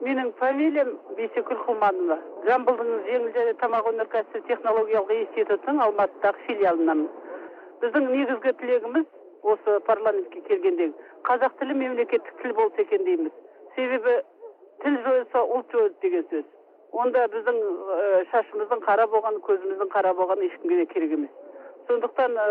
менің 0.02 0.32
фамилиям 0.40 0.92
бейсекүл 1.16 1.59
құлманова 1.66 2.18
жамбылдың 2.49 2.92
жеңіл 3.09 3.32
және 3.38 3.56
тамақ 3.62 3.90
өнеркәсібі 3.92 4.47
технологиялық 4.50 5.12
институтының 5.18 5.82
алматыдағы 5.87 6.47
филиалынанмын 6.47 7.11
біздің 7.82 8.09
негізгі 8.11 8.52
тілегіміз 8.62 9.06
осы 9.42 9.78
парламентке 9.87 10.40
келгендегі 10.49 11.11
қазақ 11.26 11.59
тілі 11.59 11.75
мемлекеттік 11.78 12.42
тіл 12.42 12.54
болса 12.54 12.82
екен 12.82 13.04
дейміз. 13.04 13.32
Себебі 13.76 14.14
тіл 14.82 14.99
жойылса 15.06 15.42
ұлт 15.56 15.75
жойылды 15.75 16.00
деген 16.02 16.26
сөз. 16.30 16.44
Онда 16.92 17.26
біздің 17.32 17.59
ә, 17.59 18.25
шашымыздың 18.32 18.82
қара 18.87 19.06
болғаны 19.11 19.42
көзіміздің 19.47 19.90
қара 19.94 20.12
болғаны 20.18 20.49
ешкімге 20.50 20.82
де 20.82 20.87
керек 20.92 21.14
емес. 21.18 21.30
Сондықтан 21.88 22.37
ә, 22.37 22.47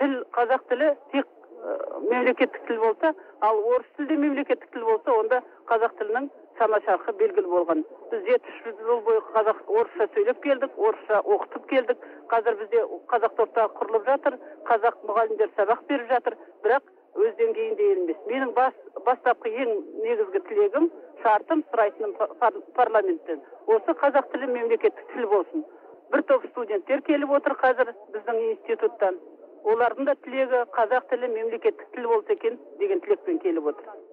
тіл 0.00 0.16
қазақ 0.36 0.66
тілі 0.70 0.90
тек 1.12 1.26
ә, 1.26 1.76
мемлекеттік 2.10 2.66
тіл 2.68 2.80
болса 2.82 3.14
ал 3.40 3.62
орыс 3.74 3.90
тілі 3.96 4.08
де 4.08 4.16
мемлекеттік 4.26 4.70
тіл 4.74 4.84
болса 4.90 5.18
онда 5.18 5.42
қазақ 5.70 5.98
тілінің 6.02 6.30
сана 6.58 6.80
шарқы 6.86 7.12
белгілі 7.20 7.50
болған. 7.50 7.84
Біз 8.10 8.24
жетпіс 8.28 8.80
жыл 8.86 9.00
бойы 9.06 9.20
қазақ 9.34 9.62
орысша 9.68 10.06
сөйлеп 10.14 10.42
келдік 10.44 10.78
орысша 10.78 11.20
оқытып 11.22 11.66
келдік. 11.72 12.04
Қазір 12.32 12.58
бізде 12.60 12.82
қазақ 13.12 13.36
топтағы 13.40 13.74
құрылып 13.78 14.06
жатыр 14.10 14.38
қазақ 14.70 15.00
мұғалімдер 15.08 15.50
сабақ 15.56 15.84
беріп 15.88 16.12
жатыр. 16.12 16.36
Бірақ 16.64 16.92
өз 17.14 17.34
деңгейінде 17.40 17.90
емес. 17.94 18.20
Менің 18.30 18.54
бас, 18.56 18.74
бастапқы 19.06 19.52
ең 19.64 19.74
негізгі 20.04 20.42
тілегім 20.48 20.90
шартым 21.22 21.64
сұрайтыным 21.70 22.16
пар, 22.40 22.58
парламенттен. 22.78 23.42
Осы 23.66 23.96
қазақ 24.02 24.32
тілі 24.32 24.50
мемлекеттік 24.54 25.12
тіл 25.14 25.28
болсын. 25.32 25.64
Бір 26.12 26.22
топ 26.30 26.46
студенттер 26.52 27.02
келіп 27.06 27.36
отыр 27.38 27.56
қазір 27.62 27.94
біздің 28.14 28.42
институттан. 28.50 29.20
Олардың 29.64 30.10
да 30.10 30.14
тілегі 30.26 30.64
қазақ 30.76 31.08
тілі 31.12 31.30
мемлекеттік 31.36 31.86
тіл 31.94 32.10
болса 32.10 32.36
екен 32.36 32.58
деген 32.78 33.00
тілекпен 33.00 33.40
келіп 33.46 33.72
отыр. 33.72 34.03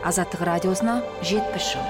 Азаттық 0.00 0.44
радиосына 0.48 1.00
жетпіс 1.26 1.74
жыл. 1.74 1.88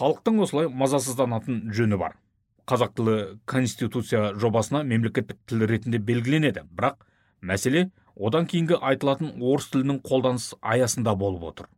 Халықтың 0.00 0.42
осылай 0.44 0.68
мазасызданатын 0.68 1.62
жөні 1.76 1.96
бар. 2.00 2.18
Қазақ 2.68 2.92
тілі 2.96 3.16
конституция 3.48 4.34
жобасына 4.36 4.82
мемлекеттік 4.84 5.40
тіл 5.48 5.64
ретінде 5.68 5.98
белгіленеді. 5.98 6.66
Бірақ 6.76 7.00
мәселе 7.40 7.88
одан 8.16 8.46
кейінгі 8.48 8.76
айтылатын 8.76 9.40
орыс 9.40 9.70
тілінің 9.72 10.02
қолданыс 10.04 10.52
аясында 10.60 11.16
болып 11.16 11.48
отыр. 11.52 11.70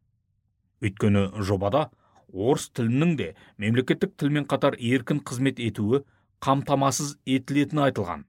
Өйткені 0.82 1.28
жобада 1.38 1.88
орыс 2.32 2.66
тілінің 2.74 3.16
де 3.16 3.30
мемлекеттік 3.62 4.18
тілмен 4.18 4.50
қатар 4.50 4.74
еркін 4.78 5.22
қызмет 5.22 5.62
етуі 5.62 6.02
қамтамасыз 6.42 7.16
етілетіні 7.26 7.86
айтылған. 7.86 8.26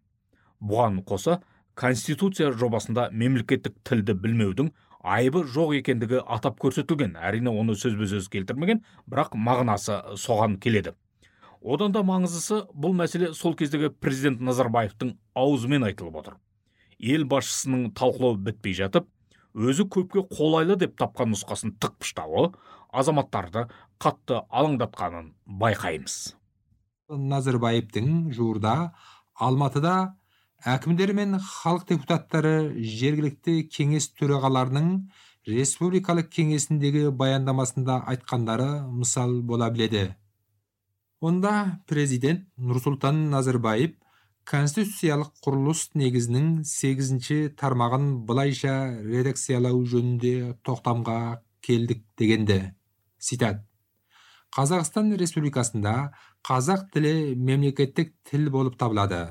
Бұған 0.63 1.03
қоса 1.08 1.41
конституция 1.75 2.51
жобасында 2.55 3.10
мемлекеттік 3.12 3.75
тілді 3.88 4.15
білмеудің 4.24 4.72
айыбы 5.03 5.43
жоқ 5.50 5.75
екендігі 5.82 6.22
атап 6.24 6.60
көрсетілген. 6.63 7.17
Әрине 7.20 7.51
оны 7.51 7.75
сөзбе 7.75 8.08
сөз 8.08 8.29
келтірмеген 8.32 8.84
бірақ 9.10 9.36
мағынасы 9.36 10.15
соған 10.20 10.60
келеді. 10.63 10.93
Одан 11.63 11.93
да 11.96 12.03
маңыздысы 12.03 12.63
бұл 12.75 12.96
мәселе 12.96 13.34
сол 13.34 13.55
кездегі 13.60 13.89
президент 13.89 14.41
назарбаевтың 14.43 15.15
аузымен 15.36 15.86
айтылып 15.88 16.20
отыр. 16.22 16.38
Ел 17.00 17.25
басшысының 17.27 17.91
талқылау 17.98 18.38
бітпей 18.39 18.75
жатып 18.79 19.08
өзі 19.53 19.86
көпке 19.88 20.25
қолайлы 20.32 20.77
деп 20.79 20.96
тапқан 21.00 21.34
нұсқасын 21.34 21.75
тықпыштауы 21.84 22.51
азаматтарды 22.91 23.67
қатты 24.01 24.41
алаңдатқанын 24.50 25.34
байқаймыз. 25.46 26.36
Назарбаевтың 27.10 28.32
жуырда 28.34 28.93
алматыда 29.36 30.15
әкімдер 30.63 31.12
мен 31.15 31.36
халық 31.43 31.89
депутаттары 31.89 32.53
жергілікті 32.79 33.65
кеңес 33.67 34.08
төрағаларының 34.15 34.93
республикалық 35.48 36.29
кеңесіндегі 36.32 37.10
баяндамасында 37.20 37.98
айтқандары 38.13 38.70
мысал 38.88 39.41
бола 39.41 39.67
біледі. 39.74 40.13
Онда 41.20 41.82
президент 41.88 42.48
нұрсұлтан 42.55 43.27
назарбаев 43.34 43.98
конституциялық 44.48 45.36
құрылыс 45.43 45.84
негізінің 46.00 46.63
сегізінші 46.67 47.38
тармағын 47.60 48.10
былайша 48.27 48.74
редакциялау 49.03 49.84
жөнінде 49.84 50.55
тоқтамға 50.63 51.20
келдік 51.63 52.03
дегенді. 52.20 52.74
Цитат. 53.20 53.63
Қазақстан 54.55 55.12
республикасында 55.20 56.13
қазақ 56.48 56.91
тілі 56.96 57.36
мемлекеттік 57.36 58.15
тіл 58.29 58.51
болып 58.51 58.75
табылады. 58.79 59.25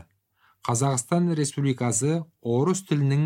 Қазақстан 0.66 1.33
республикасы 1.35 2.21
орыс 2.47 2.85
тілінің 2.87 3.23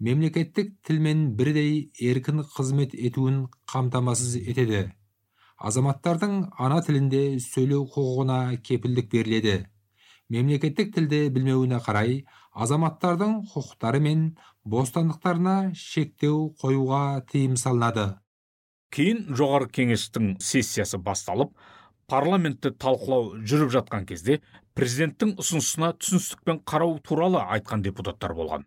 мемлекеттік 0.00 0.70
тілмен 0.88 1.26
бірдей 1.36 1.90
еркін 2.00 2.40
қызмет 2.54 2.94
етуін 2.96 3.42
қамтамасыз 3.68 4.38
етеді. 4.40 4.86
Азаматтардың 5.58 6.38
ана 6.56 6.78
тілінде 6.86 7.22
сөйлеу 7.44 7.84
құқығына 7.92 8.38
кепілдік 8.64 9.10
беріледі. 9.12 9.56
Мемлекеттік 10.32 10.94
тілді 10.94 11.26
білмеуіне 11.34 11.80
қарай 11.84 12.22
азаматтардың 12.52 13.34
құқықтары 13.52 14.00
мен 14.04 14.24
бостандықтарына 14.64 15.74
шектеу 15.76 16.54
қоюға 16.62 17.24
тыйым 17.28 17.56
салынады. 17.60 18.14
Кейін 18.88 19.26
жоғары 19.36 19.68
кеңестің 19.68 20.38
сессиясы 20.40 20.96
басталып 20.96 21.52
парламентті 22.08 22.72
талқылау 22.80 23.34
жүріп 23.44 23.74
жатқан 23.74 24.06
кезде 24.08 24.40
президенттің 24.78 25.32
ұсынысына 25.42 25.88
түсіністікпен 25.98 26.60
қарау 26.70 27.00
туралы 27.02 27.40
айтқан 27.56 27.80
депутаттар 27.82 28.30
болған. 28.38 28.62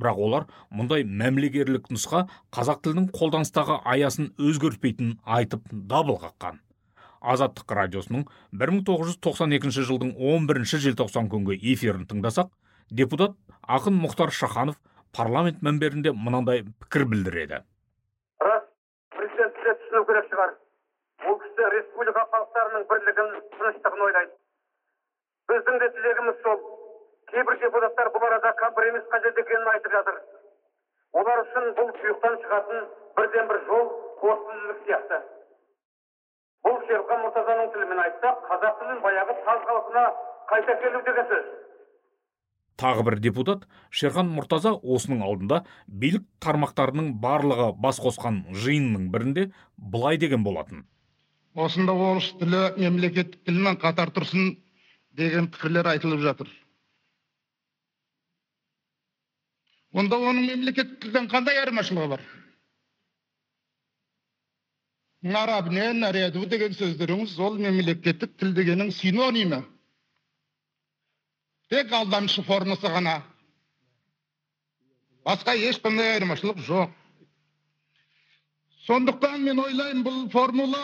Бірақ 0.00 0.22
олар 0.24 0.46
мұндай 0.72 1.04
мәмілегерлік 1.04 1.90
нұсқа 1.92 2.22
қазақ 2.56 2.80
тілінің 2.86 3.10
қолданыстағы 3.12 3.76
аясын 3.92 4.30
өзгертпейтінін 4.40 5.18
айтып 5.36 5.68
дабыл 5.92 6.16
қаққан. 6.22 6.62
Азаттық 7.20 7.76
радиосының 7.76 8.24
1992 8.56 9.84
жылдың 9.90 10.16
11 10.16 10.64
желтоқсан 10.86 11.28
күнгі 11.28 11.60
эфирін 11.74 12.08
тыңдасақ 12.08 12.48
депутат 12.88 13.36
ақын 13.68 14.00
мұхтар 14.00 14.32
шаханов 14.32 14.80
парламент 15.12 15.60
мінберінде 15.60 16.16
мынандай 16.16 16.64
пікір 16.80 17.04
білдіреді. 17.12 17.64
Рас 18.40 18.64
президент 19.12 19.60
түсіну 19.60 20.06
керек 20.08 20.32
шығар. 20.32 20.56
Ол 21.28 21.42
кісі 21.44 21.74
республика 21.76 22.24
халықтарының 22.32 22.88
бірлігін 22.94 23.34
тыныштығын 23.58 24.08
ойлайды. 24.08 24.39
Біздің 25.50 25.80
де 25.82 25.88
тілегіміз 25.96 26.38
сол. 26.44 26.60
Кейбір 27.30 27.58
депутаттар 27.62 28.10
бұл 28.14 28.26
арада 28.28 28.52
компромисс 28.62 29.06
қажет 29.12 29.38
екенін 29.42 29.68
айтып 29.74 29.92
жатыр. 29.96 30.16
Олар 31.20 31.42
үшін 31.44 31.70
бұл 31.78 31.90
тұйықтан 31.98 32.36
шығатын 32.44 32.84
бірден 33.18 33.48
бір 33.50 33.60
жол 33.68 33.86
қостілділік 34.22 34.84
сияқты. 34.86 35.18
Бұл 36.66 36.78
шерхан 36.86 37.24
мұртазаның 37.24 37.72
тілімен 37.74 38.02
айтсақ 38.04 38.44
қазақ 38.50 38.78
тілін 38.82 39.02
баяғы 39.06 39.36
таз 39.46 39.66
қалпына 39.70 40.04
қайта 40.52 40.76
келу 40.82 41.02
деген 41.08 41.28
сөз. 41.32 41.50
Тағы 42.80 43.04
бір 43.08 43.18
депутат 43.20 43.66
шерхан 43.90 44.30
мұртаза 44.32 44.72
осының 44.80 45.24
алдында 45.26 45.64
билік 45.86 46.24
тармақтарының 46.44 47.12
барлығы 47.24 47.68
бас 47.76 48.00
қосқан 48.00 48.42
жиынның 48.56 49.10
бірінде 49.12 49.50
былай 49.76 50.16
деген 50.16 50.46
болатын. 50.46 50.86
Осында 51.54 51.92
орыс 51.92 52.30
тілі 52.40 52.62
мемлекеттік 52.78 53.42
тілмен 53.44 53.76
қатар 53.82 54.14
тұрсын 54.14 54.54
деген 55.18 55.48
пікірлер 55.50 55.88
айтылып 55.90 56.22
жатыр. 56.24 56.50
Онда 59.90 60.20
оның 60.22 60.46
мемлекеттік 60.46 61.00
тілден 61.02 61.26
қандай 61.30 61.58
айырмашылығы 61.58 62.12
бар? 62.12 62.22
Нарабне 65.20 65.90
наряду 65.92 66.46
деген 66.48 66.76
сөздеріңіз 66.78 67.34
ол 67.42 67.58
мемлекеттік 67.58 68.36
тіл 68.38 68.54
дегеннің 68.56 68.92
синонимі. 68.94 69.64
Тек 71.70 71.92
алдамшы 71.92 72.42
формасы 72.46 72.88
ғана. 72.88 73.18
Басқа 75.26 75.56
ешқандай 75.58 76.14
айырмашылық 76.14 76.62
жоқ. 76.66 76.94
Сондықтан 78.86 79.42
мен 79.44 79.58
ойлаймын 79.60 80.06
бұл 80.06 80.22
формула 80.32 80.80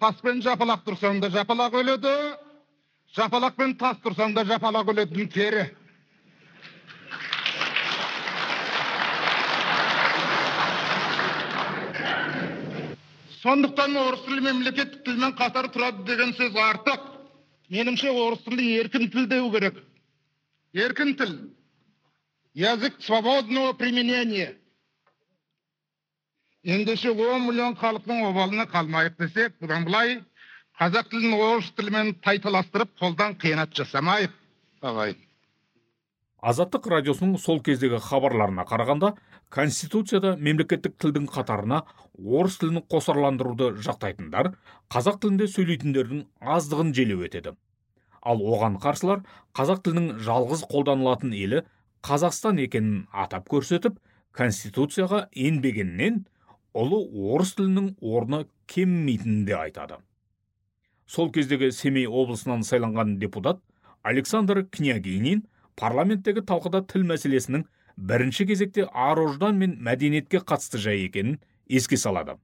таспен 0.00 0.42
жапалақ 0.42 0.82
тұрсаң 0.88 1.20
да 1.22 1.30
жапалақ 1.30 1.76
өледі 1.78 2.16
жапалақпен 3.16 3.74
тас 3.80 3.98
тұрсаң 4.04 4.32
да 4.36 4.44
жапалақ 4.48 4.90
өлетін 4.94 5.28
кері 5.32 5.66
сондықтан 13.42 13.96
орыс 14.04 14.24
тілі 14.28 14.46
мемлекеттік 14.46 15.04
тілмен 15.04 15.36
қатар 15.36 15.68
тұрады 15.74 16.06
деген 16.08 16.32
сөз 16.38 16.56
артық 16.68 17.04
меніңше 17.74 18.14
орыс 18.24 18.44
тілі 18.46 18.70
еркін 18.80 19.08
тіл 19.12 19.28
деу 19.28 19.52
керек 19.52 19.82
еркін 20.72 21.14
тіл 21.20 21.36
язык 22.54 23.00
свободного 23.02 23.74
применения 23.74 24.54
ендеше 26.62 27.10
он 27.10 27.48
миллион 27.48 27.76
халықтың 27.76 28.24
обалына 28.30 28.68
қалмайық 28.72 29.18
десек 29.18 29.58
бұдан 29.60 29.84
былай 29.84 30.22
қазақ 30.82 31.12
тілін 31.12 31.34
орыс 31.38 31.68
тілімен 31.78 32.08
тайталастырып 32.26 32.96
қолдан 32.98 33.36
қиянат 33.38 33.70
жасамайық 33.78 34.32
ағайын 34.82 35.20
азаттық 36.50 36.88
радиосының 36.90 37.36
сол 37.38 37.60
кездегі 37.68 38.00
хабарларына 38.02 38.64
қарағанда 38.66 39.12
конституцияда 39.56 40.32
мемлекеттік 40.48 40.96
тілдің 41.04 41.30
қатарына 41.36 41.84
орыс 42.40 42.58
тілін 42.58 42.82
қосарландыруды 42.90 43.70
жақтайтындар 43.86 44.50
қазақ 44.96 45.22
тілінде 45.22 45.50
сөйлейтіндердің 45.54 46.26
аздығын 46.56 46.90
желеу 46.98 47.22
етеді. 47.30 47.54
Ал 48.26 48.42
оған 48.42 48.82
қарсылар 48.82 49.22
қазақ 49.54 49.86
тілінің 49.86 50.18
жалғыз 50.26 50.66
қолданылатын 50.72 51.36
елі 51.44 51.62
қазақстан 52.02 52.58
екенін 52.66 53.04
атап 53.12 53.46
көрсетіп 53.54 54.02
конституцияға 54.34 55.28
енбегеннен 55.30 56.24
ұлы 56.74 57.04
орыс 57.36 57.54
тілінің 57.54 57.92
орны 58.02 58.48
кемімейтінін 58.66 59.44
де 59.46 59.62
айтады. 59.62 60.02
Сол 61.12 61.28
кездегі 61.28 61.68
семей 61.76 62.06
облысынан 62.08 62.62
сайланған 62.64 63.18
депутат 63.20 63.58
александр 64.10 64.62
княгинин 64.76 65.42
парламенттегі 65.76 66.40
талқыда 66.48 66.80
тіл 66.92 67.02
мәселесінің 67.10 67.66
бірінші 68.10 68.46
кезекте 68.48 68.86
ар 69.06 69.20
ождан 69.20 69.58
мен 69.60 69.74
мәдениетке 69.88 70.40
қатысты 70.40 70.80
жай 70.84 71.02
екенін 71.04 71.36
еске 71.68 71.98
салады. 72.00 72.38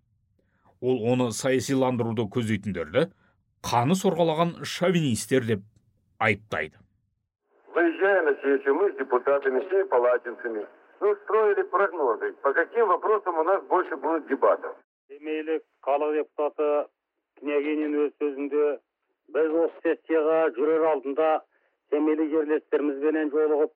Ол 0.85 1.01
оны 1.13 1.31
саясиландыруды 1.39 2.27
көздейтіндерді 2.35 3.07
қаны 3.71 3.97
сорғалаған 4.03 4.53
шовинистер 4.75 5.49
деп 5.49 5.65
айыптайды. 6.19 6.77
Выезжая 7.75 8.23
на 8.29 8.35
сессию, 8.43 8.75
мы 8.75 8.93
с 8.93 8.99
депутатами, 8.99 9.65
всеми 9.67 9.89
палатинцами, 9.89 10.67
мы 11.01 11.13
устроили 11.13 11.63
прогнозы, 11.73 12.33
по 12.43 12.53
каким 12.53 12.89
вопросам 12.89 13.39
у 13.39 13.45
нас 13.45 13.65
больше 13.65 13.97
будет 13.97 14.29
дебатов. 14.29 14.77
семейлік 15.09 15.63
халық 15.81 16.21
депутаты 16.21 16.89
княгинин 17.41 17.95
өз 18.05 18.13
жүрер 20.57 20.87
алдында 20.93 21.29
семейлік 21.93 22.33
жерлестерімізбенен 22.33 23.31
жолығып 23.35 23.73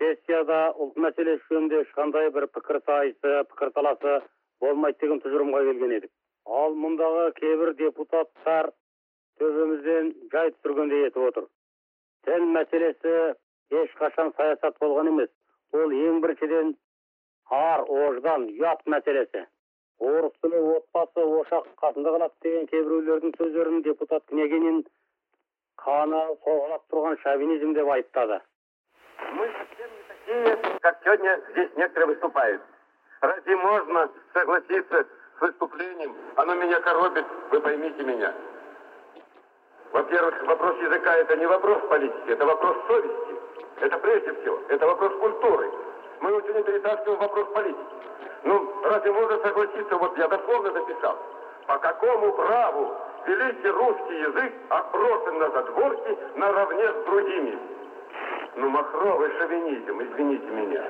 сессияда 0.00 0.60
ұлт 0.82 0.96
мәселесі 1.06 1.44
жөнінде 1.50 1.82
ешқандай 1.84 2.30
бір 2.34 2.46
пікір 2.54 2.80
сайысы 2.86 3.34
пікірталасы 3.50 4.14
болмайды 4.62 4.98
деген 5.02 5.20
тұжырымға 5.24 5.62
келген 5.68 5.94
едік. 5.98 6.12
Ал 6.44 6.74
мұндағы 6.84 7.28
кейбір 7.38 7.74
депутаттар 7.78 8.70
төбемізден 9.40 10.10
жай 10.32 10.50
түсіргендей 10.56 11.06
етіп 11.08 11.28
отыр. 11.30 11.46
Тіл 12.26 12.46
мәселесі 12.56 13.14
ешқашан 13.82 14.32
саясат 14.36 14.78
болған 14.82 15.12
емес 15.12 15.30
ол 15.72 15.94
ең 15.94 16.20
біріншіден 16.24 16.74
ар 17.50 17.84
ождан 17.88 18.48
ұят 18.54 18.84
мәселесі. 18.86 19.46
Орыс 20.02 20.34
тілі 20.42 20.60
отбасы 20.74 21.22
ошақ 21.40 21.70
қасында 21.80 22.14
қалады 22.16 22.46
деген 22.46 22.66
кейбіреулердің 22.72 23.34
сөздерін 23.38 23.82
депутат 23.86 24.24
княгинин 24.30 24.82
қаны 25.82 26.20
соғылап 26.44 26.84
тұрған 26.92 27.16
шовинизм 27.22 27.74
деп 27.74 27.88
айыптады 27.96 28.40
Мы 29.32 29.48
совсем 29.58 29.90
не 29.90 30.02
такие, 30.08 30.78
как 30.80 30.98
сегодня 31.04 31.40
здесь 31.50 31.70
некоторые 31.76 32.08
выступают. 32.14 32.62
Разве 33.20 33.56
можно 33.56 34.10
согласиться 34.32 35.06
с 35.38 35.40
выступлением? 35.40 36.14
Оно 36.36 36.54
меня 36.54 36.80
коробит, 36.80 37.24
вы 37.50 37.60
поймите 37.60 38.02
меня. 38.02 38.34
Во-первых, 39.92 40.42
вопрос 40.46 40.76
языка 40.82 41.16
это 41.16 41.36
не 41.36 41.46
вопрос 41.46 41.82
политики, 41.88 42.28
это 42.30 42.44
вопрос 42.44 42.76
совести. 42.86 43.34
Это 43.80 43.98
прежде 43.98 44.32
всего, 44.34 44.60
это 44.68 44.86
вопрос 44.86 45.12
культуры. 45.20 45.70
Мы 46.20 46.32
очень 46.32 46.62
перетаскиваем 46.64 47.18
вопрос 47.20 47.48
политики. 47.54 47.94
Ну, 48.44 48.82
разве 48.84 49.12
можно 49.12 49.38
согласиться, 49.38 49.96
вот 49.96 50.18
я 50.18 50.28
дословно 50.28 50.72
записал, 50.72 51.18
по 51.66 51.78
какому 51.78 52.32
праву 52.32 52.92
великий 53.26 53.68
русский 53.68 54.18
язык 54.20 54.52
отброшен 54.68 55.38
на 55.38 55.50
задворки 55.50 56.18
наравне 56.36 56.88
с 56.92 57.04
другими? 57.06 57.58
Ну, 58.56 58.68
махровый 58.70 59.30
шовинизм, 59.38 60.00
извините 60.02 60.46
меня. 60.46 60.84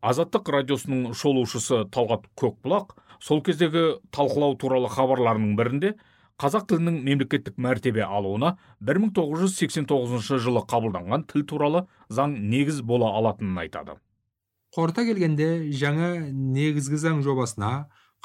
азаттық 0.00 0.48
радиосының 0.54 1.12
шолушысы 1.12 1.82
талғат 1.92 2.24
көкбұлақ 2.40 2.94
сол 3.20 3.42
кездегі 3.44 4.00
талқылау 4.16 4.56
туралы 4.56 4.88
хабарларының 4.88 5.52
бірінде 5.58 5.90
қазақ 6.40 6.70
тілінің 6.70 7.02
мемлекеттік 7.04 7.58
мәртебе 7.60 8.06
алуына 8.06 8.54
1989 8.80 10.40
жылы 10.40 10.64
қабылданған 10.72 11.26
тіл 11.28 11.44
туралы 11.52 11.84
заң 12.08 12.38
негіз 12.48 12.80
бола 12.80 13.12
алатынын 13.20 13.60
айтады 13.66 14.00
қорыта 14.74 15.02
келгенде 15.08 15.48
жаңа 15.74 16.08
негізгі 16.30 16.98
заң 17.02 17.22
жобасына 17.26 17.70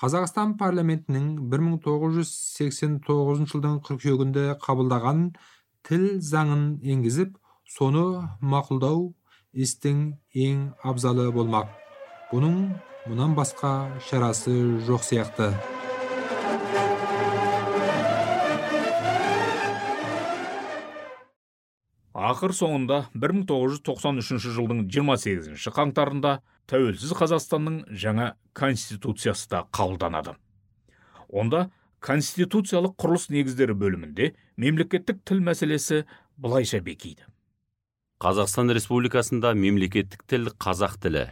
қазақстан 0.02 0.58
парламентінің 0.60 1.26
1989 1.54 3.46
жылдың 3.52 3.80
қыркүйегінде 3.88 4.46
қабылдаған 4.66 5.20
тіл 5.88 6.06
заңын 6.32 6.64
енгізіп 6.84 7.38
соны 7.78 8.06
мақұлдау 8.54 9.14
істің 9.56 10.04
ең 10.36 10.68
абзалы 10.84 11.32
болмақ. 11.34 11.72
Бұның 12.34 12.56
мұнан 13.08 13.32
басқа 13.40 13.72
шарасы 14.10 14.56
жоқ 14.86 15.02
сияқты. 15.08 15.54
Ақыр 22.26 22.54
соңында 22.58 22.98
1993 23.14 24.50
жылдың 24.56 24.86
28 24.90 25.68
қаңтарында 25.76 26.40
тәуелсіз 26.72 27.12
қазақстанның 27.20 27.82
жаңа 27.92 28.32
конституциясы 28.58 29.50
да 29.52 29.66
қабылданады. 29.76 30.34
Онда 31.30 31.70
конституциялық 32.06 32.96
құрылыс 33.02 33.30
негіздері 33.34 33.76
бөлімінде 33.78 34.32
мемлекеттік 34.58 35.22
тіл 35.26 35.44
мәселесі 35.46 36.06
былайша 36.38 36.82
бекиді. 36.86 37.28
Қазақстан 38.24 38.74
республикасында 38.74 39.54
мемлекеттік 39.60 40.24
тіл 40.26 40.50
қазақ 40.56 40.98
тілі 41.04 41.28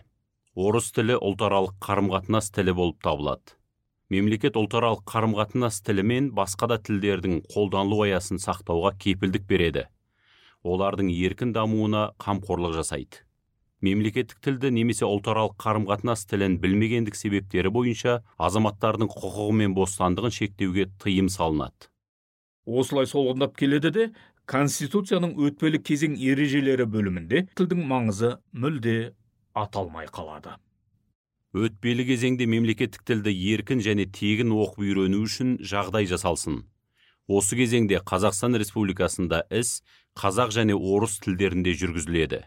орыс 0.54 0.92
тілі 0.94 1.18
ұлтаралық 1.18 1.80
қарым-қатынас 1.82 2.52
тілі 2.54 2.76
болып 2.78 3.00
табылады. 3.02 3.56
Мемлекет 4.14 4.60
ұлтаралық 4.60 5.02
қарым-қатынас 5.10 5.80
тілі 5.88 6.04
мен 6.06 6.30
басқа 6.38 6.70
да 6.70 6.78
тілдердің 6.78 7.40
қолданылу 7.50 8.04
аясын 8.06 8.38
сақтауға 8.44 8.94
кепілдік 9.00 9.48
береді. 9.50 9.88
Олардың 10.64 11.12
еркін 11.12 11.54
дамуына 11.54 12.10
қамқорлық 12.24 12.76
жасайды. 12.80 13.24
Мемлекеттік 13.84 14.40
тілді 14.40 14.72
немесе 14.72 15.04
ұлтаралық 15.04 15.58
қарым-қатынас 15.60 16.24
тілін 16.32 16.56
білмегендік 16.64 17.18
себептері 17.20 17.72
бойынша 17.76 18.22
азаматтардың 18.40 19.10
құқығы 19.12 19.48
мен 19.60 19.74
бостандығын 19.76 20.32
шектеуге 20.32 20.88
тыйым 21.04 21.28
салынады. 21.28 21.90
Осылай 22.64 23.10
солғындап 23.12 23.58
келеді 23.60 23.92
де 23.92 24.06
конституцияның 24.48 25.36
өтпелі 25.50 25.84
кезең 25.84 26.16
ережелері 26.16 26.88
бөлімінде 26.88 27.44
тілдің 27.60 27.84
маңызы 27.92 28.38
мүлде 28.56 28.96
аталмай 29.52 30.08
қалады. 30.08 30.56
Өтпелі 31.54 32.08
кезеңде 32.08 32.48
мемлекеттік 32.50 33.04
тілді 33.06 33.36
еркін 33.54 33.84
және 33.84 34.08
тегін 34.08 34.56
оқып 34.56 34.80
үйрену 34.88 35.20
үшін 35.28 35.58
жағдай 35.60 36.08
жасалсын. 36.10 36.64
Осы 37.28 37.56
кезеңде 37.56 38.02
қазақстан 38.04 38.58
республикасында 38.60 39.46
іс 39.52 39.82
қазақ 40.20 40.52
және 40.52 40.76
орыс 40.76 41.20
тілдерінде 41.24 41.74
жүргізіледі. 41.80 42.44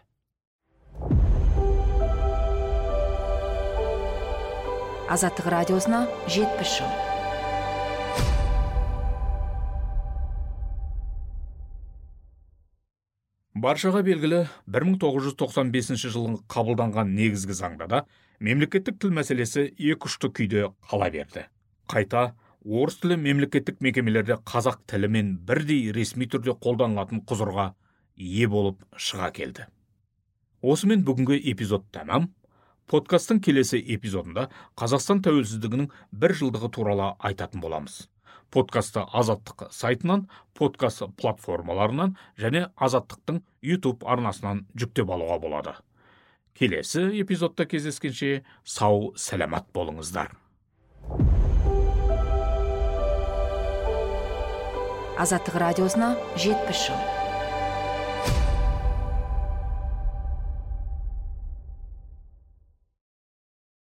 Азаттық 5.07 5.47
радиосына 5.47 6.05
жетпіс 6.27 6.77
жыл. 6.77 6.89
Баршаға 13.57 14.03
белгілі 14.05 14.43
1995 14.69 15.95
жылы 16.03 16.35
қабылданған 16.51 17.15
негізгі 17.17 17.55
заңда 17.57 17.87
да 17.89 18.01
мемлекеттік 18.43 18.99
тіл 19.01 19.15
мәселесі 19.17 19.63
екі 19.71 20.05
ұшты 20.05 20.29
күйде 20.29 20.67
қала 20.91 21.09
берді. 21.09 21.47
Қайта 21.89 22.35
орыс 22.67 22.97
тілі 22.99 23.15
мемлекеттік 23.21 23.79
мекемелерде 23.79 24.35
қазақ 24.43 24.81
тілімен 24.91 25.37
бірдей 25.47 25.93
ресми 25.95 26.25
түрде 26.27 26.51
қолданылатын 26.59 27.21
құзырға 27.29 27.69
ие 28.19 28.47
болып 28.51 28.81
шыға 28.99 29.29
келді. 29.31 29.67
Осымен 30.61 31.05
бүгінгі 31.07 31.37
эпизод 31.53 31.85
тәмам. 31.95 32.27
Подкасттың 32.91 33.39
келесі 33.43 33.79
эпизодында 33.95 34.49
қазақстан 34.79 35.21
тәуелсіздігінің 35.23 35.87
бір 36.11 36.33
жылдығы 36.39 36.69
туралы 36.75 37.13
айтатын 37.29 37.63
боламыз. 37.63 38.07
Подкастты 38.51 39.03
азаттық 39.15 39.69
сайтынан 39.75 40.25
подкаст 40.55 41.03
платформаларынан 41.19 42.17
және 42.39 42.65
азаттықтың 42.75 43.41
YouTube 43.61 44.07
арнасынан 44.07 44.65
жүктеп 44.75 45.11
алуға 45.11 45.39
болады. 45.43 45.75
Келесі 46.55 47.05
эпизодта 47.21 47.67
кездескенше 47.67 48.43
сау 48.63 49.13
сәлемат 49.15 49.67
болыңыздар. 49.75 50.31
Азаттық 55.17 55.57
радиосына 55.63 56.15
жетпіс 56.37 56.87
жыл. 56.87 57.26